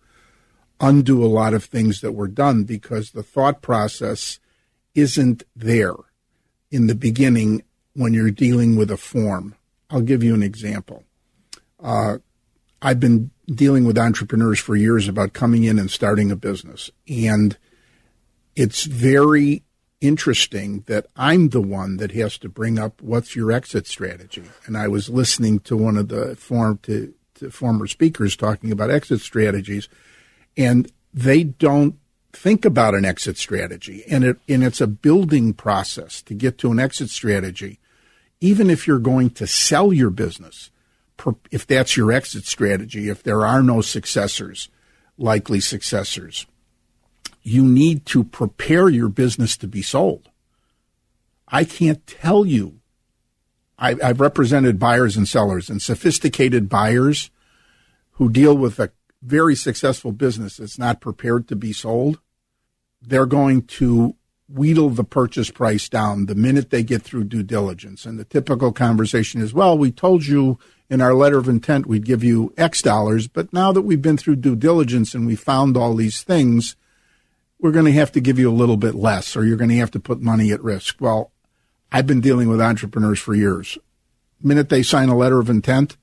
[0.79, 4.39] undo a lot of things that were done because the thought process
[4.95, 5.93] isn't there
[6.71, 9.55] in the beginning when you're dealing with a form.
[9.89, 11.03] I'll give you an example.
[11.81, 12.17] Uh,
[12.81, 16.89] I've been dealing with entrepreneurs for years about coming in and starting a business.
[17.07, 17.57] And
[18.55, 19.63] it's very
[20.01, 24.43] interesting that I'm the one that has to bring up what's your exit strategy.
[24.65, 28.91] And I was listening to one of the form to, to former speakers talking about
[28.91, 29.87] exit strategies,
[30.57, 31.95] and they don't
[32.33, 36.71] think about an exit strategy, and it and it's a building process to get to
[36.71, 37.79] an exit strategy.
[38.39, 40.71] Even if you're going to sell your business,
[41.51, 44.69] if that's your exit strategy, if there are no successors,
[45.17, 46.47] likely successors,
[47.41, 50.29] you need to prepare your business to be sold.
[51.47, 52.79] I can't tell you.
[53.77, 57.31] I, I've represented buyers and sellers, and sophisticated buyers
[58.11, 58.91] who deal with a
[59.23, 62.19] very successful business that's not prepared to be sold,
[63.01, 64.15] they're going to
[64.47, 68.05] wheedle the purchase price down the minute they get through due diligence.
[68.05, 72.05] And the typical conversation is, well, we told you in our letter of intent we'd
[72.05, 75.77] give you X dollars, but now that we've been through due diligence and we found
[75.77, 76.75] all these things,
[77.61, 79.77] we're going to have to give you a little bit less or you're going to
[79.77, 80.99] have to put money at risk.
[80.99, 81.31] Well,
[81.91, 83.77] I've been dealing with entrepreneurs for years.
[84.41, 85.95] The minute they sign a letter of intent,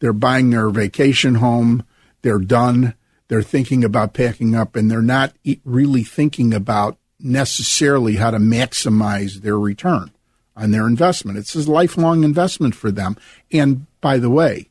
[0.00, 1.84] they're buying their vacation home,
[2.22, 2.94] they're done,
[3.28, 5.32] they're thinking about packing up, and they're not
[5.64, 10.10] really thinking about necessarily how to maximize their return
[10.56, 11.38] on their investment.
[11.38, 13.16] It's a lifelong investment for them.
[13.52, 14.70] And by the way,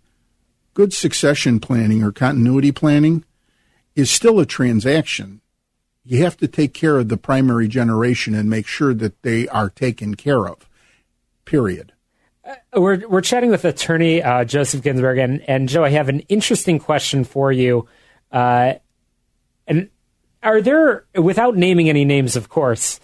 [0.74, 3.24] good succession planning or continuity planning
[3.96, 5.42] is still a transaction.
[6.10, 9.70] You have to take care of the primary generation and make sure that they are
[9.70, 10.70] taken care of.
[11.44, 11.92] Period.
[12.46, 16.22] Uh, we're we're chatting with attorney uh, Joseph Ginsburg, and, and Joe, I have an
[16.22, 17.90] interesting question for you.
[18.32, 18.76] Uh,
[19.68, 19.90] and
[20.42, 23.02] are there, without naming any names, of course,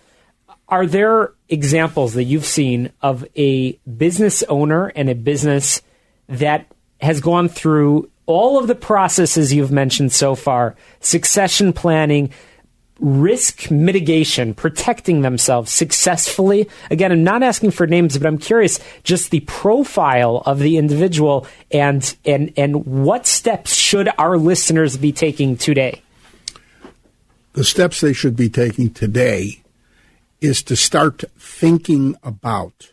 [0.69, 5.81] are there examples that you've seen of a business owner and a business
[6.29, 12.29] that has gone through all of the processes you've mentioned so far succession planning,
[12.99, 16.69] risk mitigation, protecting themselves successfully.
[16.91, 21.47] Again, I'm not asking for names, but I'm curious just the profile of the individual
[21.71, 26.01] and and and what steps should our listeners be taking today?
[27.53, 29.61] The steps they should be taking today
[30.41, 32.91] is to start thinking about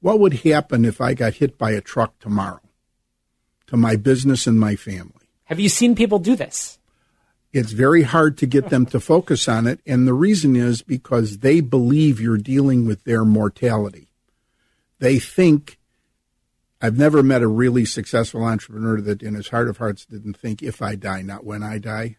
[0.00, 2.60] what would happen if I got hit by a truck tomorrow
[3.66, 5.12] to my business and my family.
[5.44, 6.77] Have you seen people do this?
[7.52, 9.80] It's very hard to get them to focus on it.
[9.86, 14.08] And the reason is because they believe you're dealing with their mortality.
[14.98, 15.78] They think,
[16.82, 20.62] I've never met a really successful entrepreneur that in his heart of hearts didn't think
[20.62, 22.16] if I die, not when I die.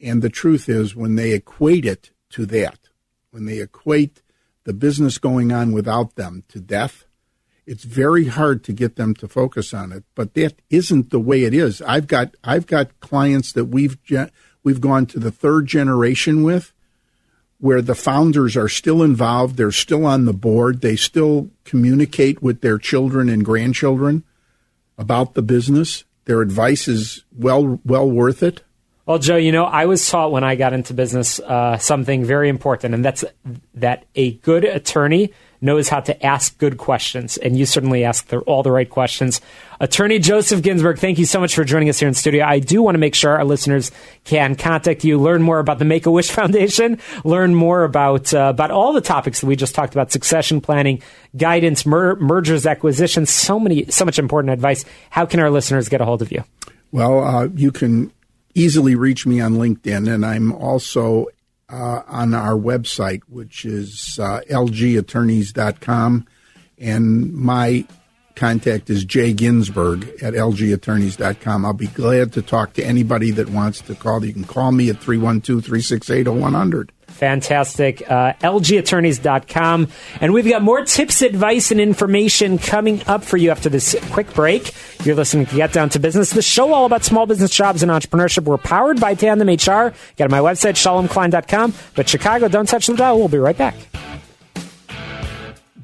[0.00, 2.88] And the truth is, when they equate it to that,
[3.30, 4.22] when they equate
[4.64, 7.04] the business going on without them to death,
[7.70, 10.02] it's very hard to get them to focus on it.
[10.16, 11.80] But that isn't the way it is.
[11.82, 13.96] I've got I've got clients that we've
[14.64, 16.72] we've gone to the third generation with,
[17.60, 19.56] where the founders are still involved.
[19.56, 20.80] They're still on the board.
[20.80, 24.24] They still communicate with their children and grandchildren
[24.98, 26.02] about the business.
[26.24, 28.64] Their advice is well well worth it.
[29.06, 32.48] Well, Joe, you know, I was taught when I got into business uh, something very
[32.48, 33.24] important, and that's
[33.74, 38.38] that a good attorney knows how to ask good questions, and you certainly ask the,
[38.40, 39.40] all the right questions.
[39.80, 42.44] Attorney Joseph Ginsburg, thank you so much for joining us here in studio.
[42.44, 43.90] I do want to make sure our listeners
[44.24, 48.50] can contact you, learn more about the Make a Wish Foundation, learn more about uh,
[48.50, 51.02] about all the topics that we just talked about: succession planning,
[51.36, 54.84] guidance, mer- mergers, acquisitions, so many, so much important advice.
[55.10, 56.44] How can our listeners get a hold of you?
[56.92, 58.12] Well, uh, you can
[58.54, 61.26] easily reach me on LinkedIn, and I'm also
[61.70, 66.26] uh, on our website, which is uh, lgattorneys.com.
[66.78, 67.84] And my
[68.40, 71.64] contact is Jay Ginsburg at lgattorneys.com.
[71.66, 74.24] I'll be glad to talk to anybody that wants to call.
[74.24, 76.90] You can call me at 312 368 0100.
[77.08, 78.02] Fantastic.
[78.10, 79.88] Uh, LGattorneys.com.
[80.22, 84.32] And we've got more tips, advice, and information coming up for you after this quick
[84.32, 84.72] break.
[85.04, 87.92] You're listening to Get Down to Business, the show all about small business jobs and
[87.92, 88.44] entrepreneurship.
[88.44, 89.92] We're powered by Tandem HR.
[90.16, 91.74] Get on my website, shalomklein.com.
[91.94, 93.18] But Chicago, don't touch the dial.
[93.18, 93.74] We'll be right back.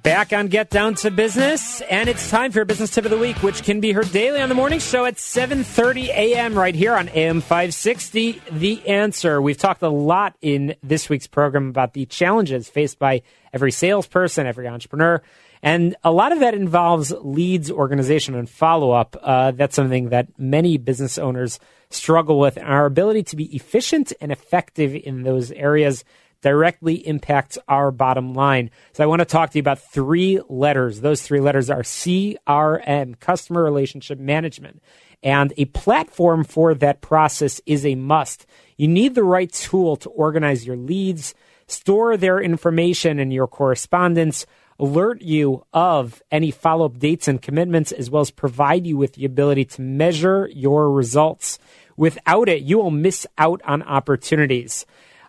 [0.07, 3.19] Back on Get Down to Business, and it's time for your business tip of the
[3.19, 6.57] week, which can be heard daily on the morning show at 7:30 a.m.
[6.57, 8.41] right here on AM 560.
[8.53, 9.43] The Answer.
[9.43, 14.47] We've talked a lot in this week's program about the challenges faced by every salesperson,
[14.47, 15.23] every entrepreneur,
[15.61, 19.17] and a lot of that involves leads, organization, and follow up.
[19.21, 21.59] Uh, that's something that many business owners
[21.91, 22.57] struggle with.
[22.57, 26.05] and Our ability to be efficient and effective in those areas
[26.47, 28.71] directly impacts our bottom line.
[28.93, 31.01] So I want to talk to you about three letters.
[31.01, 34.81] Those three letters are CRM, Customer Relationship Management.
[35.25, 38.47] And a platform for that process is a must.
[38.77, 41.35] You need the right tool to organize your leads,
[41.67, 44.47] store their information and your correspondence,
[44.79, 49.15] alert you of any follow up dates and commitments, as well as provide you with
[49.15, 51.59] the ability to measure your results.
[51.97, 54.87] Without it, you will miss out on opportunities.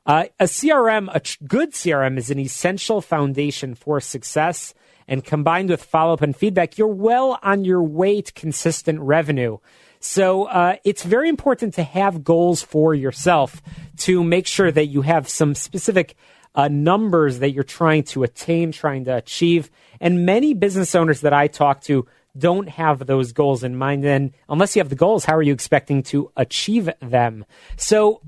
[0.08, 4.74] Uh, a CRM, a tr- good CRM, is an essential foundation for success.
[5.06, 9.58] And combined with follow up and feedback, you're well on your way to consistent revenue.
[10.00, 13.62] So uh, it's very important to have goals for yourself
[13.98, 16.16] to make sure that you have some specific
[16.56, 19.70] uh, numbers that you're trying to attain, trying to achieve.
[20.00, 24.06] And many business owners that I talk to don't have those goals in mind.
[24.06, 27.46] And unless you have the goals, how are you expecting to achieve them?
[27.76, 28.22] So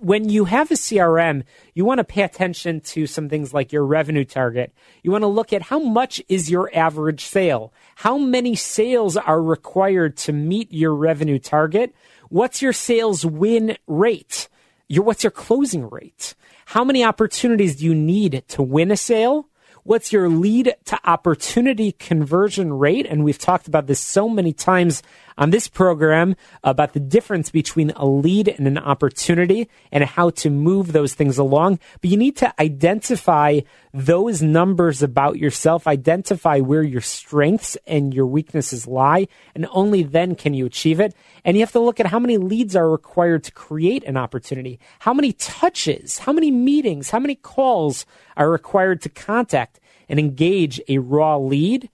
[0.00, 1.44] when you have a CRM,
[1.74, 4.72] you want to pay attention to some things like your revenue target.
[5.02, 7.72] You want to look at how much is your average sale?
[7.96, 11.94] How many sales are required to meet your revenue target?
[12.30, 14.48] What's your sales win rate?
[14.88, 16.34] Your, what's your closing rate?
[16.66, 19.48] How many opportunities do you need to win a sale?
[19.84, 23.06] What's your lead to opportunity conversion rate?
[23.06, 25.02] And we've talked about this so many times
[25.38, 30.50] on this program about the difference between a lead and an opportunity and how to
[30.50, 31.78] move those things along.
[32.00, 33.60] But you need to identify
[33.94, 40.34] those numbers about yourself, identify where your strengths and your weaknesses lie, and only then
[40.34, 41.14] can you achieve it.
[41.44, 44.80] And you have to look at how many leads are required to create an opportunity,
[44.98, 48.04] how many touches, how many meetings, how many calls
[48.36, 51.88] are required to contact and engage a raw lead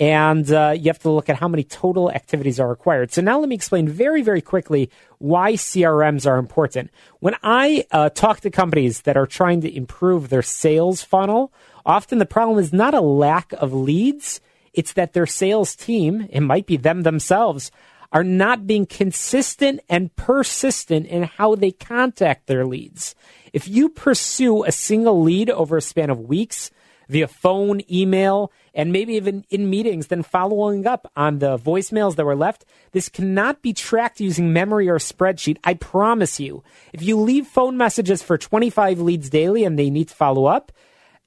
[0.00, 3.12] and uh, you have to look at how many total activities are required.
[3.12, 6.90] So now let me explain very, very quickly why CRMs are important.
[7.18, 11.52] When I uh, talk to companies that are trying to improve their sales funnel,
[11.84, 14.40] often the problem is not a lack of leads,
[14.72, 17.70] it's that their sales team, it might be them themselves,
[18.10, 23.14] are not being consistent and persistent in how they contact their leads.
[23.52, 26.70] If you pursue a single lead over a span of weeks,
[27.10, 32.24] via phone, email, and maybe even in meetings, then following up on the voicemails that
[32.24, 32.64] were left.
[32.92, 35.58] This cannot be tracked using memory or spreadsheet.
[35.64, 36.62] I promise you.
[36.92, 40.72] If you leave phone messages for 25 leads daily and they need to follow up,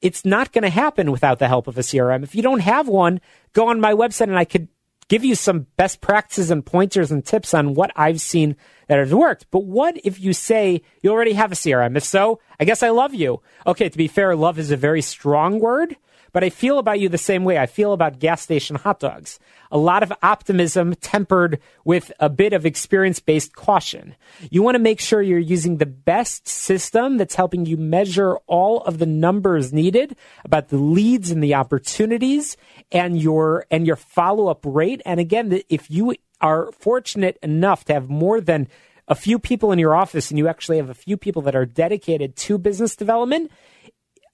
[0.01, 2.23] it's not going to happen without the help of a CRM.
[2.23, 3.21] If you don't have one,
[3.53, 4.67] go on my website and I could
[5.07, 8.55] give you some best practices and pointers and tips on what I've seen
[8.87, 9.45] that has worked.
[9.51, 11.95] But what if you say you already have a CRM?
[11.95, 13.41] If so, I guess I love you.
[13.65, 15.95] Okay, to be fair, love is a very strong word,
[16.33, 19.39] but I feel about you the same way I feel about gas station hot dogs.
[19.71, 24.15] A lot of optimism tempered with a bit of experience based caution.
[24.49, 28.81] You want to make sure you're using the best system that's helping you measure all
[28.81, 32.57] of the numbers needed about the leads and the opportunities
[32.91, 35.01] and your and your follow up rate.
[35.05, 38.67] And again, if you are fortunate enough to have more than
[39.07, 41.65] a few people in your office and you actually have a few people that are
[41.65, 43.51] dedicated to business development,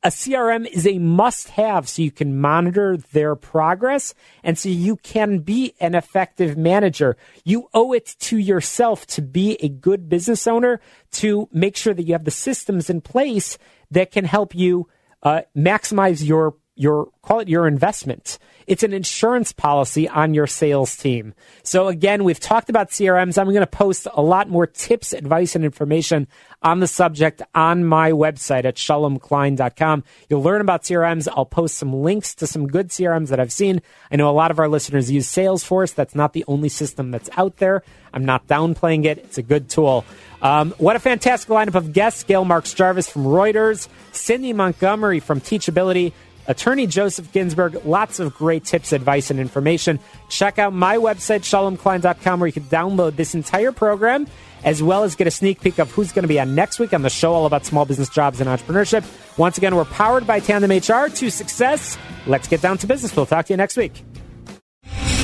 [0.01, 4.95] a CRM is a must have so you can monitor their progress and so you
[4.95, 7.17] can be an effective manager.
[7.43, 10.79] You owe it to yourself to be a good business owner
[11.13, 13.57] to make sure that you have the systems in place
[13.91, 14.87] that can help you
[15.21, 18.39] uh, maximize your your call it your investment.
[18.65, 21.33] It's an insurance policy on your sales team.
[21.61, 23.37] So again, we've talked about CRMs.
[23.37, 26.27] I'm going to post a lot more tips, advice, and information
[26.61, 30.03] on the subject on my website at shalomklein.com.
[30.29, 31.27] You'll learn about CRMs.
[31.35, 33.81] I'll post some links to some good CRMs that I've seen.
[34.11, 35.93] I know a lot of our listeners use Salesforce.
[35.93, 37.83] That's not the only system that's out there.
[38.13, 39.17] I'm not downplaying it.
[39.19, 40.05] It's a good tool.
[40.41, 42.23] Um, what a fantastic lineup of guests.
[42.23, 46.13] Gail Marks Jarvis from Reuters, Cindy Montgomery from Teachability,
[46.49, 49.99] Attorney Joseph Ginsburg, lots of great tips, advice, and information.
[50.29, 54.27] Check out my website, shalomklein.com, where you can download this entire program,
[54.63, 56.91] as well as get a sneak peek of who's going to be on next week
[56.91, 59.05] on the show all about small business jobs and entrepreneurship.
[59.37, 61.97] Once again, we're powered by Tandem HR to success.
[62.25, 63.15] Let's get down to business.
[63.15, 64.03] We'll talk to you next week.